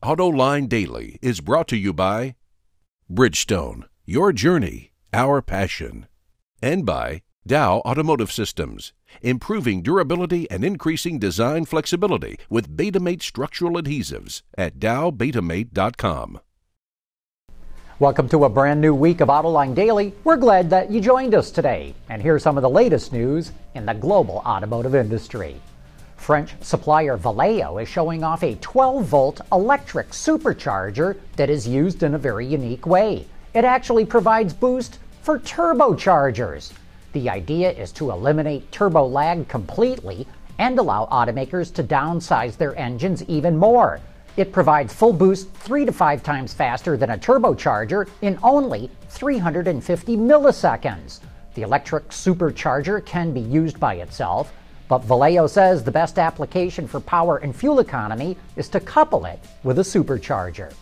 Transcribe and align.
AutoLine 0.00 0.68
Daily 0.68 1.18
is 1.20 1.40
brought 1.40 1.66
to 1.68 1.76
you 1.76 1.92
by 1.92 2.36
Bridgestone, 3.10 3.82
your 4.04 4.32
journey, 4.32 4.92
our 5.12 5.42
passion, 5.42 6.06
and 6.62 6.86
by 6.86 7.22
Dow 7.44 7.78
Automotive 7.78 8.30
Systems, 8.30 8.92
improving 9.22 9.82
durability 9.82 10.48
and 10.52 10.64
increasing 10.64 11.18
design 11.18 11.64
flexibility 11.64 12.38
with 12.48 12.76
Betamate 12.76 13.22
structural 13.22 13.72
adhesives 13.72 14.42
at 14.56 14.78
dowbetamate.com. 14.78 16.40
Welcome 17.98 18.28
to 18.28 18.44
a 18.44 18.48
brand 18.48 18.80
new 18.80 18.94
week 18.94 19.20
of 19.20 19.26
Autoline 19.26 19.74
Daily. 19.74 20.14
We're 20.22 20.36
glad 20.36 20.70
that 20.70 20.92
you 20.92 21.00
joined 21.00 21.34
us 21.34 21.50
today. 21.50 21.92
And 22.08 22.22
here's 22.22 22.44
some 22.44 22.56
of 22.56 22.62
the 22.62 22.70
latest 22.70 23.12
news 23.12 23.50
in 23.74 23.84
the 23.84 23.94
global 23.94 24.44
automotive 24.46 24.94
industry. 24.94 25.60
French 26.18 26.54
supplier 26.60 27.16
Valeo 27.16 27.80
is 27.80 27.88
showing 27.88 28.22
off 28.22 28.42
a 28.42 28.56
12 28.56 29.04
volt 29.04 29.40
electric 29.50 30.10
supercharger 30.10 31.16
that 31.36 31.48
is 31.48 31.66
used 31.66 32.02
in 32.02 32.14
a 32.14 32.18
very 32.18 32.44
unique 32.44 32.86
way. 32.86 33.26
It 33.54 33.64
actually 33.64 34.04
provides 34.04 34.52
boost 34.52 34.98
for 35.22 35.38
turbochargers. 35.38 36.72
The 37.12 37.30
idea 37.30 37.70
is 37.70 37.92
to 37.92 38.10
eliminate 38.10 38.70
turbo 38.70 39.06
lag 39.06 39.48
completely 39.48 40.26
and 40.58 40.78
allow 40.78 41.06
automakers 41.06 41.72
to 41.74 41.82
downsize 41.82 42.56
their 42.56 42.76
engines 42.76 43.22
even 43.24 43.56
more. 43.56 44.00
It 44.36 44.52
provides 44.52 44.92
full 44.92 45.12
boost 45.12 45.50
three 45.54 45.84
to 45.86 45.92
five 45.92 46.22
times 46.22 46.52
faster 46.52 46.96
than 46.96 47.10
a 47.10 47.18
turbocharger 47.18 48.08
in 48.20 48.38
only 48.42 48.90
350 49.08 50.16
milliseconds. 50.16 51.20
The 51.54 51.62
electric 51.62 52.08
supercharger 52.10 53.04
can 53.04 53.32
be 53.32 53.40
used 53.40 53.80
by 53.80 53.94
itself, 53.94 54.52
but 54.88 55.02
Valeo 55.02 55.48
says 55.48 55.84
the 55.84 55.90
best 55.90 56.18
application 56.18 56.88
for 56.88 57.00
power 57.00 57.36
and 57.36 57.54
fuel 57.54 57.78
economy 57.78 58.36
is 58.56 58.68
to 58.70 58.80
couple 58.80 59.26
it 59.26 59.38
with 59.62 59.78
a 59.78 59.82
supercharger. 59.82 60.72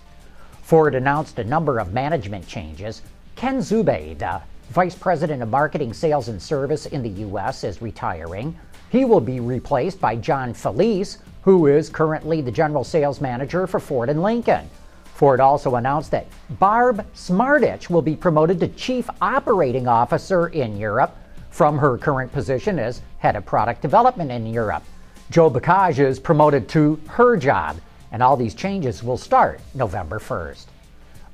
Ford 0.62 0.95
announced 0.95 1.38
a 1.38 1.45
number 1.45 1.79
of 1.79 1.92
management 1.92 2.46
changes. 2.46 3.02
Ken 3.35 3.59
Czubay, 3.59 4.16
Vice 4.71 4.95
President 4.95 5.43
of 5.43 5.48
Marketing, 5.48 5.93
Sales, 5.93 6.29
and 6.29 6.40
Service 6.40 6.87
in 6.87 7.02
the 7.02 7.21
U.S., 7.21 7.65
is 7.65 7.82
retiring. 7.82 8.59
He 8.90 9.04
will 9.04 9.21
be 9.21 9.40
replaced 9.40 10.01
by 10.01 10.16
John 10.16 10.54
Felice, 10.54 11.18
who 11.43 11.66
is 11.66 11.88
currently 11.88 12.41
the 12.41 12.51
general 12.51 12.82
sales 12.82 13.20
manager 13.20 13.66
for 13.66 13.79
Ford 13.79 14.09
and 14.09 14.23
Lincoln. 14.23 14.68
Ford 15.15 15.41
also 15.41 15.76
announced 15.76 16.10
that 16.10 16.26
Barb 16.51 17.07
Samardzich 17.15 17.88
will 17.88 18.02
be 18.02 18.16
promoted 18.16 18.60
to 18.60 18.68
Chief 18.68 19.09
Operating 19.23 19.88
Officer 19.88 20.48
in 20.48 20.76
Europe 20.76 21.16
from 21.57 21.79
her 21.79 21.96
current 21.96 22.30
position 22.32 22.79
as 22.79 23.01
Head 23.16 23.35
of 23.35 23.46
Product 23.46 23.80
Development 23.80 24.30
in 24.30 24.46
Europe. 24.46 24.82
Joe 25.30 25.51
Bakaj 25.51 25.98
is 25.98 26.21
promoted 26.21 26.68
to 26.68 27.01
her 27.09 27.35
job, 27.35 27.79
and 28.13 28.23
all 28.23 28.37
these 28.37 28.54
changes 28.54 29.02
will 29.02 29.16
start 29.16 29.63
November 29.73 30.18
1st. 30.18 30.66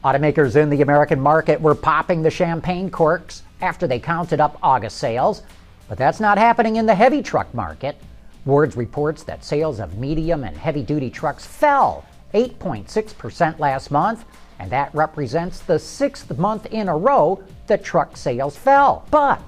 Automakers 0.04 0.54
in 0.54 0.70
the 0.70 0.80
American 0.80 1.20
market 1.20 1.60
were 1.60 1.74
popping 1.74 2.22
the 2.22 2.30
champagne 2.30 2.88
corks 2.88 3.42
after 3.60 3.88
they 3.88 3.98
counted 3.98 4.38
up 4.38 4.56
August 4.62 4.98
sales, 4.98 5.42
but 5.88 5.98
that's 5.98 6.20
not 6.20 6.38
happening 6.38 6.76
in 6.76 6.86
the 6.86 6.94
heavy 6.94 7.20
truck 7.20 7.52
market. 7.52 7.96
Wards 8.44 8.76
reports 8.76 9.24
that 9.24 9.44
sales 9.44 9.80
of 9.80 9.98
medium 9.98 10.44
and 10.44 10.56
heavy 10.56 10.84
duty 10.84 11.10
trucks 11.10 11.44
fell 11.44 12.04
8.6% 12.32 13.58
last 13.58 13.90
month, 13.90 14.24
and 14.60 14.70
that 14.70 14.94
represents 14.94 15.58
the 15.58 15.80
sixth 15.80 16.38
month 16.38 16.66
in 16.66 16.88
a 16.88 16.96
row 16.96 17.42
that 17.66 17.82
truck 17.82 18.16
sales 18.16 18.56
fell. 18.56 19.04
But 19.10 19.42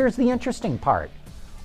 here's 0.00 0.16
the 0.16 0.30
interesting 0.30 0.78
part 0.78 1.10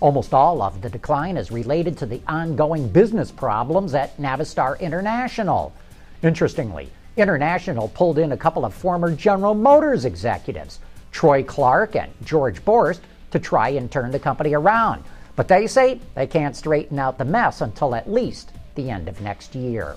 almost 0.02 0.34
all 0.34 0.62
of 0.62 0.82
the 0.82 0.90
decline 0.90 1.38
is 1.38 1.52
related 1.52 1.98
to 1.98 2.06
the 2.06 2.22
ongoing 2.28 2.86
business 2.90 3.32
problems 3.32 3.96
at 3.96 4.18
Navistar 4.18 4.78
International. 4.82 5.74
Interestingly, 6.22 6.90
International 7.16 7.88
pulled 7.88 8.20
in 8.20 8.34
a 8.34 8.38
couple 8.38 8.66
of 8.66 8.74
former 8.74 9.16
General 9.16 9.54
Motors 9.54 10.04
executives, 10.04 10.80
Troy 11.14 11.44
Clarke 11.44 11.96
and 11.96 12.12
George 12.26 12.60
Borst, 12.66 13.00
to 13.32 13.40
try 13.40 13.70
and 13.70 13.90
turn 13.90 14.12
the 14.12 14.20
company 14.20 14.54
around. 14.54 15.06
But 15.38 15.48
they 15.48 15.66
say 15.66 16.02
they 16.14 16.28
can't 16.28 16.58
straighten 16.58 17.00
out 17.00 17.18
the 17.18 17.24
mess 17.24 17.62
until 17.62 17.96
at 17.96 18.12
least 18.12 18.52
the 18.76 18.90
end 18.90 19.08
of 19.08 19.22
next 19.22 19.56
year. 19.56 19.96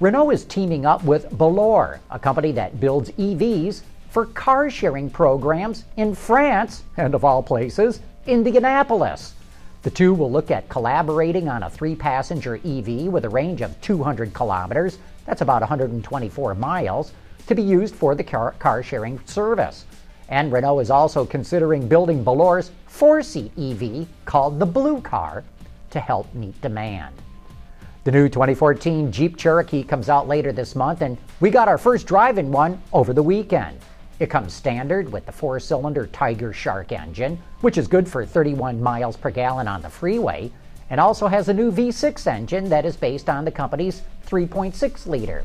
Renault 0.00 0.32
is 0.32 0.44
teaming 0.44 0.84
up 0.84 1.02
with 1.02 1.30
Bolloré, 1.30 1.98
a 2.10 2.18
company 2.18 2.52
that 2.52 2.78
builds 2.78 3.10
EVs 3.12 3.80
for 4.14 4.26
car 4.26 4.70
sharing 4.70 5.10
programs 5.10 5.82
in 5.96 6.14
France, 6.14 6.84
and 6.96 7.16
of 7.16 7.24
all 7.24 7.42
places, 7.42 7.98
Indianapolis. 8.28 9.34
The 9.82 9.90
two 9.90 10.14
will 10.14 10.30
look 10.30 10.52
at 10.52 10.68
collaborating 10.68 11.48
on 11.48 11.64
a 11.64 11.68
three 11.68 11.96
passenger 11.96 12.54
EV 12.64 13.08
with 13.12 13.24
a 13.24 13.28
range 13.28 13.60
of 13.60 13.78
200 13.80 14.32
kilometers, 14.32 14.98
that's 15.26 15.40
about 15.40 15.62
124 15.62 16.54
miles, 16.54 17.10
to 17.48 17.56
be 17.56 17.62
used 17.62 17.96
for 17.96 18.14
the 18.14 18.22
car 18.22 18.82
sharing 18.84 19.18
service. 19.26 19.84
And 20.28 20.52
Renault 20.52 20.78
is 20.78 20.90
also 20.90 21.26
considering 21.26 21.88
building 21.88 22.24
Bolloré's 22.24 22.70
four 22.86 23.20
seat 23.20 23.50
EV 23.58 24.06
called 24.26 24.60
the 24.60 24.66
Blue 24.66 25.00
Car 25.00 25.42
to 25.90 25.98
help 25.98 26.32
meet 26.34 26.58
demand. 26.60 27.16
The 28.04 28.12
new 28.12 28.28
2014 28.28 29.10
Jeep 29.10 29.36
Cherokee 29.36 29.82
comes 29.82 30.08
out 30.08 30.28
later 30.28 30.52
this 30.52 30.76
month, 30.76 31.02
and 31.02 31.18
we 31.40 31.50
got 31.50 31.66
our 31.66 31.78
first 31.78 32.06
drive 32.06 32.38
in 32.38 32.52
one 32.52 32.80
over 32.92 33.12
the 33.12 33.20
weekend. 33.20 33.80
It 34.20 34.30
comes 34.30 34.52
standard 34.52 35.10
with 35.10 35.26
the 35.26 35.32
four 35.32 35.58
cylinder 35.58 36.06
Tiger 36.06 36.52
Shark 36.52 36.92
engine, 36.92 37.42
which 37.62 37.76
is 37.76 37.88
good 37.88 38.08
for 38.08 38.24
31 38.24 38.80
miles 38.80 39.16
per 39.16 39.30
gallon 39.30 39.66
on 39.66 39.82
the 39.82 39.90
freeway, 39.90 40.52
and 40.88 41.00
also 41.00 41.26
has 41.26 41.48
a 41.48 41.54
new 41.54 41.72
V6 41.72 42.26
engine 42.28 42.68
that 42.68 42.84
is 42.84 42.96
based 42.96 43.28
on 43.28 43.44
the 43.44 43.50
company's 43.50 44.02
3.6 44.26 45.06
liter. 45.06 45.44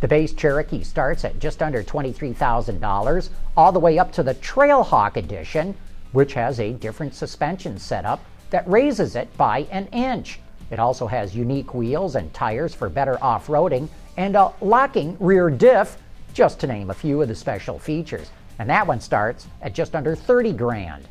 The 0.00 0.08
base 0.08 0.32
Cherokee 0.32 0.82
starts 0.82 1.24
at 1.24 1.38
just 1.38 1.62
under 1.62 1.84
$23,000, 1.84 3.28
all 3.56 3.72
the 3.72 3.78
way 3.78 3.98
up 3.98 4.10
to 4.12 4.24
the 4.24 4.34
Trailhawk 4.34 5.16
Edition, 5.16 5.76
which 6.10 6.34
has 6.34 6.58
a 6.58 6.72
different 6.72 7.14
suspension 7.14 7.78
setup 7.78 8.24
that 8.50 8.68
raises 8.68 9.14
it 9.14 9.36
by 9.36 9.60
an 9.70 9.86
inch. 9.88 10.40
It 10.70 10.80
also 10.80 11.06
has 11.06 11.36
unique 11.36 11.72
wheels 11.72 12.16
and 12.16 12.32
tires 12.34 12.74
for 12.74 12.88
better 12.88 13.22
off 13.22 13.46
roading 13.46 13.88
and 14.16 14.34
a 14.34 14.52
locking 14.60 15.16
rear 15.20 15.50
diff, 15.50 15.98
just 16.38 16.60
to 16.60 16.68
name 16.68 16.88
a 16.88 16.94
few 16.94 17.20
of 17.20 17.26
the 17.26 17.34
special 17.34 17.80
features. 17.80 18.30
And 18.60 18.70
that 18.70 18.86
one 18.86 19.00
starts 19.00 19.48
at 19.60 19.74
just 19.74 19.96
under 19.96 20.14
30 20.14 20.52
grand. 20.52 21.08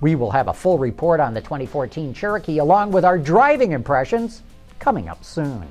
We 0.00 0.14
will 0.14 0.30
have 0.30 0.48
a 0.48 0.54
full 0.54 0.78
report 0.78 1.20
on 1.20 1.34
the 1.34 1.42
2014 1.42 2.14
Cherokee 2.14 2.56
along 2.56 2.90
with 2.90 3.04
our 3.04 3.18
driving 3.18 3.72
impressions 3.72 4.42
coming 4.78 5.06
up 5.10 5.22
soon. 5.22 5.68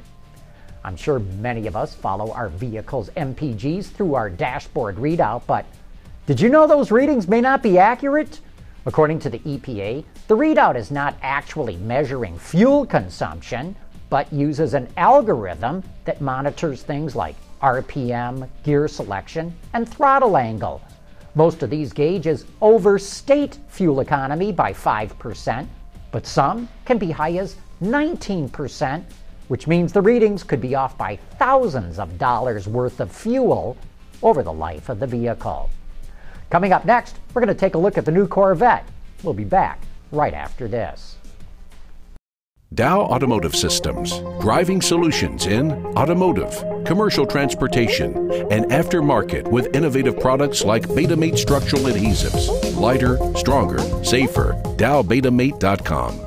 I'm 0.83 0.95
sure 0.95 1.17
many 1.17 1.65
of 1.65 1.75
us 1.75 1.95
follow 1.95 2.31
our 2.33 2.49
vehicle's 2.49 3.09
MPGs 3.17 3.87
through 3.87 4.13
our 4.13 4.29
dashboard 4.29 4.97
readout, 4.97 5.41
but 5.47 5.65
did 6.27 6.39
you 6.39 6.49
know 6.49 6.67
those 6.67 6.91
readings 6.91 7.27
may 7.27 7.41
not 7.41 7.63
be 7.63 7.79
accurate? 7.79 8.41
According 8.85 9.17
to 9.21 9.31
the 9.31 9.39
EPA, 9.39 10.05
the 10.27 10.37
readout 10.37 10.75
is 10.75 10.91
not 10.91 11.15
actually 11.23 11.77
measuring 11.77 12.37
fuel 12.37 12.85
consumption, 12.85 13.75
but 14.11 14.31
uses 14.31 14.75
an 14.75 14.87
algorithm 14.97 15.81
that 16.05 16.21
monitors 16.21 16.83
things 16.83 17.15
like 17.15 17.35
RPM, 17.61 18.47
gear 18.63 18.87
selection, 18.87 19.55
and 19.73 19.87
throttle 19.87 20.37
angle. 20.37 20.81
Most 21.35 21.63
of 21.63 21.69
these 21.69 21.93
gauges 21.93 22.45
overstate 22.61 23.59
fuel 23.67 23.99
economy 23.99 24.51
by 24.51 24.73
5%, 24.73 25.67
but 26.11 26.25
some 26.25 26.67
can 26.85 26.97
be 26.97 27.11
high 27.11 27.37
as 27.37 27.55
19% 27.81 29.03
which 29.49 29.67
means 29.67 29.91
the 29.91 30.01
readings 30.01 30.43
could 30.43 30.61
be 30.61 30.75
off 30.75 30.97
by 30.97 31.17
thousands 31.37 31.99
of 31.99 32.17
dollars 32.17 32.67
worth 32.67 32.99
of 33.01 33.11
fuel 33.11 33.75
over 34.21 34.43
the 34.43 34.53
life 34.53 34.89
of 34.89 34.99
the 34.99 35.07
vehicle. 35.07 35.69
Coming 36.49 36.71
up 36.71 36.85
next, 36.85 37.17
we're 37.33 37.41
going 37.41 37.53
to 37.53 37.59
take 37.59 37.73
a 37.73 37.79
look 37.79 37.97
at 37.97 38.05
the 38.05 38.11
new 38.11 38.27
Corvette. 38.27 38.85
We'll 39.23 39.33
be 39.33 39.43
back 39.43 39.81
right 40.11 40.33
after 40.33 40.67
this. 40.67 41.17
Dow 42.75 43.01
Automotive 43.01 43.55
Systems, 43.55 44.19
driving 44.39 44.79
solutions 44.79 45.47
in 45.47 45.71
automotive, 45.97 46.63
commercial 46.85 47.25
transportation, 47.25 48.15
and 48.51 48.65
aftermarket 48.65 49.47
with 49.47 49.75
innovative 49.75 50.19
products 50.19 50.63
like 50.63 50.87
Betamate 50.89 51.39
structural 51.39 51.85
adhesives. 51.85 52.47
Lighter, 52.79 53.17
stronger, 53.35 53.79
safer. 54.05 54.53
DowBetamate.com. 54.77 56.19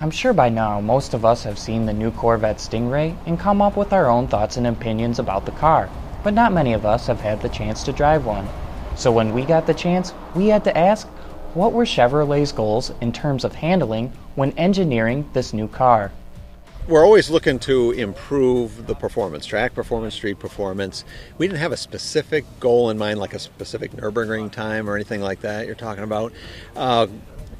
I'm 0.00 0.12
sure 0.12 0.32
by 0.32 0.48
now 0.48 0.80
most 0.80 1.12
of 1.12 1.24
us 1.24 1.42
have 1.42 1.58
seen 1.58 1.86
the 1.86 1.92
new 1.92 2.12
Corvette 2.12 2.58
Stingray 2.58 3.16
and 3.26 3.38
come 3.38 3.60
up 3.60 3.76
with 3.76 3.92
our 3.92 4.06
own 4.06 4.28
thoughts 4.28 4.58
and 4.58 4.66
opinions 4.68 5.18
about 5.18 5.44
the 5.44 5.52
car, 5.52 5.90
but 6.22 6.34
not 6.34 6.52
many 6.52 6.72
of 6.72 6.86
us 6.86 7.08
have 7.08 7.20
had 7.20 7.42
the 7.42 7.48
chance 7.48 7.82
to 7.82 7.92
drive 7.92 8.24
one. 8.24 8.48
So 8.94 9.10
when 9.10 9.34
we 9.34 9.44
got 9.44 9.66
the 9.66 9.74
chance, 9.74 10.14
we 10.36 10.46
had 10.46 10.62
to 10.64 10.78
ask 10.78 11.08
what 11.54 11.72
were 11.72 11.84
Chevrolet's 11.84 12.52
goals 12.52 12.92
in 13.00 13.12
terms 13.12 13.44
of 13.44 13.54
handling 13.54 14.12
when 14.36 14.52
engineering 14.52 15.28
this 15.32 15.52
new 15.52 15.66
car? 15.68 16.12
We're 16.88 17.04
always 17.04 17.28
looking 17.28 17.58
to 17.60 17.92
improve 17.92 18.86
the 18.86 18.94
performance, 18.94 19.46
track 19.46 19.74
performance, 19.74 20.14
street 20.14 20.38
performance. 20.38 21.04
We 21.38 21.46
didn't 21.46 21.60
have 21.60 21.72
a 21.72 21.76
specific 21.76 22.44
goal 22.58 22.90
in 22.90 22.98
mind, 22.98 23.20
like 23.20 23.34
a 23.34 23.38
specific 23.38 23.92
Nürburgring 23.92 24.50
time 24.50 24.88
or 24.88 24.94
anything 24.94 25.20
like 25.20 25.40
that 25.40 25.66
you're 25.66 25.74
talking 25.74 26.04
about. 26.04 26.32
Uh, 26.74 27.06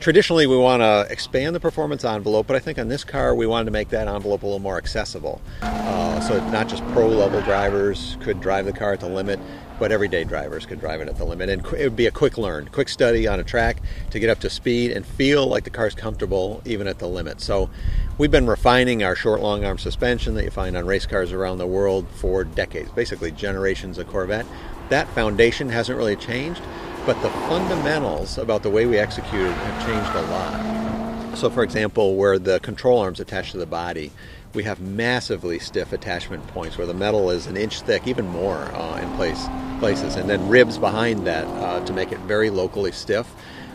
traditionally 0.00 0.46
we 0.46 0.56
want 0.56 0.80
to 0.80 1.06
expand 1.10 1.54
the 1.54 1.60
performance 1.60 2.04
envelope, 2.04 2.46
but 2.46 2.56
I 2.56 2.58
think 2.58 2.78
on 2.78 2.88
this 2.88 3.04
car 3.04 3.34
we 3.34 3.46
wanted 3.46 3.66
to 3.66 3.70
make 3.70 3.90
that 3.90 4.08
envelope 4.08 4.42
a 4.42 4.46
little 4.46 4.58
more 4.58 4.78
accessible. 4.78 5.40
Uh, 5.60 6.20
so 6.20 6.42
not 6.50 6.68
just 6.68 6.82
pro 6.88 7.06
level 7.06 7.42
drivers 7.42 8.16
could 8.20 8.40
drive 8.40 8.64
the 8.64 8.72
car 8.72 8.94
at 8.94 9.00
the 9.00 9.08
limit, 9.08 9.38
but 9.78 9.92
everyday 9.92 10.24
drivers 10.24 10.64
could 10.64 10.80
drive 10.80 11.00
it 11.00 11.08
at 11.08 11.18
the 11.18 11.24
limit. 11.24 11.50
And 11.50 11.64
it 11.66 11.84
would 11.84 11.96
be 11.96 12.06
a 12.06 12.10
quick 12.10 12.38
learn, 12.38 12.68
quick 12.72 12.88
study 12.88 13.28
on 13.28 13.40
a 13.40 13.44
track 13.44 13.82
to 14.10 14.18
get 14.18 14.30
up 14.30 14.40
to 14.40 14.50
speed 14.50 14.90
and 14.90 15.04
feel 15.04 15.46
like 15.46 15.64
the 15.64 15.70
car's 15.70 15.94
comfortable 15.94 16.62
even 16.64 16.86
at 16.86 16.98
the 16.98 17.08
limit. 17.08 17.40
So 17.40 17.68
we've 18.16 18.30
been 18.30 18.46
refining 18.46 19.02
our 19.02 19.14
short 19.14 19.40
long 19.40 19.64
arm 19.64 19.78
suspension 19.78 20.34
that 20.34 20.44
you 20.44 20.50
find 20.50 20.76
on 20.76 20.86
race 20.86 21.06
cars 21.06 21.32
around 21.32 21.58
the 21.58 21.66
world 21.66 22.06
for 22.14 22.44
decades, 22.44 22.90
basically 22.92 23.32
generations 23.32 23.98
of 23.98 24.08
Corvette. 24.08 24.46
That 24.88 25.08
foundation 25.08 25.68
hasn't 25.68 25.96
really 25.96 26.16
changed 26.16 26.62
but 27.06 27.20
the 27.22 27.30
fundamentals 27.48 28.38
about 28.38 28.62
the 28.62 28.70
way 28.70 28.86
we 28.86 28.98
executed 28.98 29.52
have 29.52 29.86
changed 29.86 30.16
a 30.16 30.22
lot. 30.30 31.36
So, 31.36 31.48
for 31.48 31.62
example, 31.62 32.16
where 32.16 32.38
the 32.38 32.60
control 32.60 32.98
arms 32.98 33.20
attached 33.20 33.52
to 33.52 33.58
the 33.58 33.66
body, 33.66 34.12
we 34.52 34.64
have 34.64 34.80
massively 34.80 35.58
stiff 35.58 35.92
attachment 35.92 36.46
points 36.48 36.76
where 36.76 36.86
the 36.86 36.94
metal 36.94 37.30
is 37.30 37.46
an 37.46 37.56
inch 37.56 37.82
thick, 37.82 38.06
even 38.06 38.26
more 38.26 38.58
uh, 38.74 39.00
in 39.00 39.10
place 39.16 39.46
places, 39.78 40.16
and 40.16 40.28
then 40.28 40.46
ribs 40.48 40.76
behind 40.76 41.26
that 41.26 41.46
uh, 41.46 41.84
to 41.86 41.92
make 41.92 42.12
it 42.12 42.18
very 42.20 42.50
locally 42.50 42.92
stiff. 42.92 43.32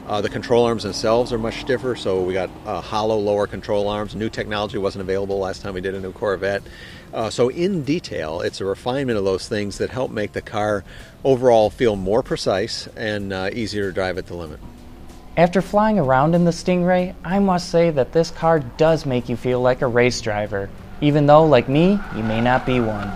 Uh, 0.07 0.21
the 0.21 0.29
control 0.29 0.65
arms 0.65 0.83
themselves 0.83 1.33
are 1.33 1.39
much 1.39 1.61
stiffer, 1.61 1.95
so 1.95 2.21
we 2.21 2.33
got 2.33 2.49
uh, 2.67 2.79
hollow 2.79 3.17
lower 3.17 3.47
control 3.47 3.87
arms. 3.87 4.15
New 4.15 4.29
technology 4.29 4.77
wasn't 4.77 5.01
available 5.01 5.39
last 5.39 5.63
time 5.63 5.73
we 5.73 5.81
did 5.81 5.95
a 5.95 5.99
new 5.99 6.11
Corvette. 6.11 6.61
Uh, 7.11 7.29
so, 7.31 7.49
in 7.49 7.83
detail, 7.83 8.41
it's 8.41 8.61
a 8.61 8.65
refinement 8.65 9.17
of 9.17 9.25
those 9.25 9.47
things 9.47 9.79
that 9.79 9.89
help 9.89 10.11
make 10.11 10.33
the 10.33 10.41
car 10.41 10.83
overall 11.23 11.71
feel 11.71 11.95
more 11.95 12.21
precise 12.21 12.87
and 12.95 13.33
uh, 13.33 13.49
easier 13.51 13.87
to 13.87 13.91
drive 13.93 14.19
at 14.19 14.27
the 14.27 14.35
limit. 14.35 14.59
After 15.37 15.61
flying 15.61 15.97
around 15.97 16.35
in 16.35 16.45
the 16.45 16.51
Stingray, 16.51 17.15
I 17.23 17.39
must 17.39 17.69
say 17.69 17.89
that 17.89 18.13
this 18.13 18.29
car 18.29 18.59
does 18.59 19.07
make 19.07 19.27
you 19.27 19.35
feel 19.35 19.59
like 19.59 19.81
a 19.81 19.87
race 19.87 20.21
driver, 20.21 20.69
even 21.01 21.25
though, 21.25 21.45
like 21.45 21.67
me, 21.67 21.99
you 22.15 22.23
may 22.23 22.41
not 22.41 22.65
be 22.65 22.79
one. 22.79 23.11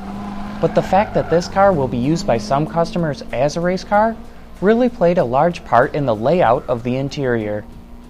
But 0.59 0.73
the 0.73 0.81
fact 0.81 1.13
that 1.13 1.29
this 1.29 1.47
car 1.47 1.71
will 1.71 1.87
be 1.87 1.99
used 1.99 2.25
by 2.25 2.39
some 2.39 2.65
customers 2.65 3.21
as 3.31 3.57
a 3.57 3.61
race 3.61 3.83
car 3.83 4.17
really 4.61 4.89
played 4.89 5.17
a 5.17 5.23
large 5.23 5.63
part 5.65 5.95
in 5.95 6.05
the 6.05 6.15
layout 6.15 6.67
of 6.67 6.83
the 6.83 6.95
interior. 6.97 7.65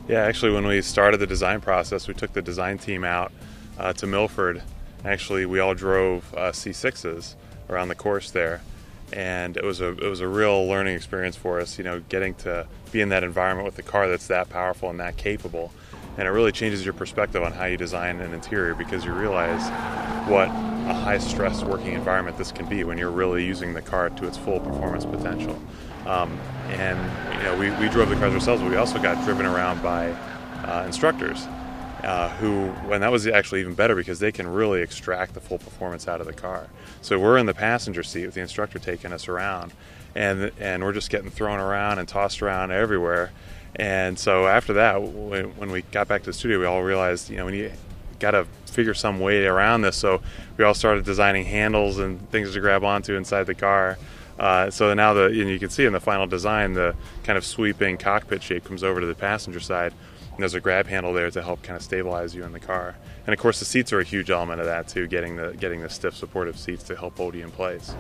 Yeah, 0.08 0.24
actually, 0.24 0.52
when 0.54 0.66
we 0.66 0.82
started 0.82 1.18
the 1.18 1.28
design 1.28 1.62
process, 1.62 2.08
we 2.08 2.14
took 2.14 2.34
the 2.34 2.42
design 2.42 2.78
team 2.78 3.04
out 3.04 3.32
uh, 3.78 3.94
to 3.94 4.08
Milford. 4.08 4.64
Actually, 5.06 5.46
we 5.46 5.60
all 5.60 5.76
drove 5.76 6.34
uh, 6.34 6.52
C6s 6.52 7.36
around 7.70 7.90
the 7.90 7.96
course 7.96 8.32
there, 8.32 8.62
and 9.14 9.56
it 9.56 9.64
was 9.64 9.82
a 9.82 9.90
it 9.90 10.10
was 10.10 10.20
a 10.20 10.28
real 10.28 10.66
learning 10.66 10.96
experience 10.96 11.36
for 11.36 11.60
us. 11.60 11.78
You 11.78 11.84
know, 11.84 12.00
getting 12.10 12.34
to 12.36 12.66
be 12.92 13.02
in 13.02 13.10
that 13.10 13.24
environment 13.24 13.66
with 13.66 13.78
a 13.78 13.84
car 13.84 14.08
that's 14.10 14.28
that 14.28 14.50
powerful 14.50 14.90
and 14.90 15.00
that 15.00 15.16
capable, 15.16 15.72
and 16.18 16.28
it 16.28 16.32
really 16.32 16.52
changes 16.52 16.84
your 16.84 16.94
perspective 16.94 17.44
on 17.44 17.52
how 17.52 17.66
you 17.66 17.78
design 17.78 18.20
an 18.20 18.34
interior 18.34 18.74
because 18.74 19.06
you 19.06 19.14
realize 19.14 19.62
what 20.28 20.50
a 20.90 20.94
high 20.94 21.20
stress 21.20 21.64
working 21.64 21.94
environment 21.94 22.36
this 22.38 22.52
can 22.52 22.66
be 22.68 22.84
when 22.84 22.98
you're 22.98 23.12
really 23.12 23.46
using 23.46 23.74
the 23.74 23.82
car 23.82 24.10
to 24.10 24.28
its 24.28 24.38
full 24.38 24.60
performance 24.60 25.06
potential. 25.06 25.60
Um, 26.08 26.40
and 26.70 26.98
you 27.38 27.44
know, 27.44 27.58
we, 27.58 27.70
we 27.80 27.92
drove 27.92 28.10
the 28.10 28.16
cars 28.16 28.34
ourselves, 28.34 28.62
but 28.62 28.72
we 28.72 28.78
also 28.78 29.00
got 29.00 29.24
driven 29.24 29.46
around 29.46 29.84
by 29.84 30.10
uh, 30.66 30.84
instructors 30.88 31.46
uh, 32.04 32.30
who, 32.38 32.70
and 32.92 33.04
that 33.04 33.12
was 33.12 33.28
actually 33.28 33.62
even 33.62 33.76
better 33.76 33.94
because 33.94 34.20
they 34.20 34.32
can 34.32 34.48
really 34.48 34.82
extract 34.82 35.34
the 35.34 35.42
full 35.42 35.60
performance 35.60 36.08
out 36.08 36.22
of 36.22 36.28
the 36.28 36.34
car. 36.34 36.68
So 37.02 37.20
we're 37.20 37.38
in 37.38 37.46
the 37.46 37.54
passenger 37.54 38.04
seat 38.04 38.26
with 38.26 38.36
the 38.36 38.42
instructor 38.42 38.80
taking 38.80 39.14
us 39.14 39.28
around, 39.28 39.74
and 40.16 40.52
and 40.60 40.84
we're 40.84 40.94
just 40.94 41.10
getting 41.10 41.30
thrown 41.30 41.60
around 41.60 42.00
and 42.00 42.08
tossed 42.08 42.42
around 42.42 42.72
everywhere. 42.72 43.32
And 43.76 44.18
so 44.18 44.48
after 44.48 44.74
that, 44.74 45.02
when, 45.02 45.56
when 45.58 45.72
we 45.72 45.84
got 45.84 46.08
back 46.08 46.22
to 46.24 46.28
the 46.28 46.34
studio, 46.34 46.60
we 46.60 46.66
all 46.66 46.82
realized, 46.82 47.30
you 47.30 47.38
know, 47.38 47.46
we 47.46 47.52
need 47.52 47.72
got 48.20 48.32
to 48.32 48.46
figure 48.66 48.94
some 48.94 49.20
way 49.20 49.46
around 49.46 49.82
this. 49.82 49.98
So 49.98 50.22
we 50.58 50.64
all 50.64 50.74
started 50.74 51.06
designing 51.06 51.46
handles 51.46 52.00
and 52.00 52.30
things 52.30 52.54
to 52.54 52.60
grab 52.60 52.84
onto 52.84 53.16
inside 53.16 53.44
the 53.44 53.56
car. 53.56 53.98
Uh, 54.38 54.70
so 54.70 54.94
now 54.94 55.14
the 55.14 55.28
you 55.28 55.60
can 55.60 55.70
see 55.70 55.86
in 55.86 55.92
the 55.92 56.00
final 56.00 56.26
design 56.26 56.74
the 56.74 56.96
kind 57.24 57.38
of 57.38 57.46
sweeping 57.46 57.98
cockpit 57.98 58.42
shape 58.42 58.64
comes 58.64 58.84
over 58.84 59.02
to 59.02 59.06
the 59.06 59.16
passenger 59.16 59.60
side. 59.60 59.94
And 60.32 60.44
there's 60.44 60.54
a 60.54 60.62
grab 60.62 60.88
handle 60.88 61.14
there 61.14 61.30
to 61.32 61.42
help 61.42 61.62
kind 61.64 61.76
of 61.76 61.84
stabilize 61.84 62.34
you 62.34 62.46
in 62.46 62.54
the 62.54 62.62
car. 62.62 62.96
And 63.28 63.34
of 63.34 63.40
course, 63.40 63.60
the 63.60 63.66
seats 63.66 63.92
are 63.92 64.00
a 64.00 64.06
huge 64.06 64.30
element 64.32 64.62
of 64.62 64.68
that 64.68 64.88
too, 64.88 65.08
getting 65.08 65.36
the 65.36 65.56
getting 65.60 65.82
the 65.82 65.90
stiff 65.90 66.16
supportive 66.16 66.58
seats 66.58 66.84
to 66.84 66.96
help 66.96 67.18
hold 67.18 67.36
you 67.36 67.44
in 67.44 67.52
place. 67.52 67.94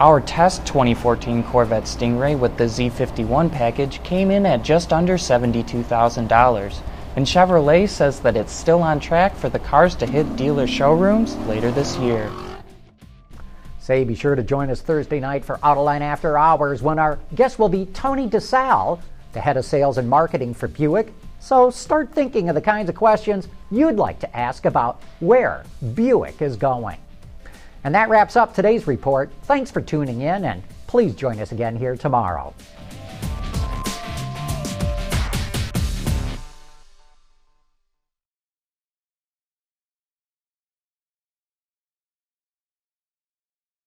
Our 0.00 0.20
test 0.22 0.66
2014 0.66 1.42
Corvette 1.44 1.84
Stingray 1.84 2.38
with 2.38 2.56
the 2.56 2.64
Z51 2.64 3.52
package 3.52 4.02
came 4.02 4.30
in 4.30 4.46
at 4.46 4.62
just 4.62 4.94
under 4.94 5.18
$72,000, 5.18 6.80
and 7.16 7.26
Chevrolet 7.26 7.88
says 7.88 8.20
that 8.20 8.36
it's 8.36 8.52
still 8.52 8.82
on 8.82 9.00
track 9.00 9.34
for 9.34 9.48
the 9.48 9.58
cars 9.58 9.94
to 9.96 10.06
hit 10.06 10.36
dealer 10.36 10.66
showrooms 10.66 11.36
later 11.46 11.70
this 11.70 11.96
year. 11.98 12.30
Say, 13.80 14.04
be 14.04 14.14
sure 14.14 14.34
to 14.34 14.42
join 14.42 14.70
us 14.70 14.80
Thursday 14.80 15.18
night 15.18 15.44
for 15.44 15.56
Autoline 15.58 16.02
After 16.02 16.38
Hours 16.38 16.82
when 16.82 16.98
our 16.98 17.18
guest 17.34 17.58
will 17.58 17.68
be 17.68 17.86
Tony 17.86 18.28
DiSalle, 18.28 19.00
the 19.32 19.40
head 19.40 19.56
of 19.56 19.64
sales 19.64 19.98
and 19.98 20.08
marketing 20.08 20.54
for 20.54 20.68
Buick. 20.68 21.12
So 21.40 21.70
start 21.70 22.12
thinking 22.12 22.48
of 22.48 22.54
the 22.54 22.60
kinds 22.60 22.88
of 22.88 22.94
questions 22.94 23.48
you'd 23.70 23.96
like 23.96 24.20
to 24.20 24.36
ask 24.36 24.66
about 24.66 25.02
where 25.20 25.64
Buick 25.94 26.42
is 26.42 26.56
going. 26.56 26.98
And 27.82 27.94
that 27.94 28.10
wraps 28.10 28.36
up 28.36 28.54
today's 28.54 28.86
report. 28.86 29.30
Thanks 29.44 29.70
for 29.70 29.80
tuning 29.80 30.20
in, 30.20 30.44
and 30.44 30.62
please 30.86 31.14
join 31.14 31.40
us 31.40 31.50
again 31.50 31.74
here 31.74 31.96
tomorrow. 31.96 32.54